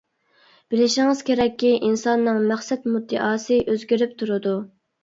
بىلىشىڭىز 0.73 1.21
كېرەككى 1.27 1.71
ئىنساننىڭ 1.89 2.43
مەقسەت 2.55 2.91
مۇددىئاسى 2.97 3.63
ئۆزگىرىپ 3.69 4.19
تۇرىدۇ. 4.25 4.59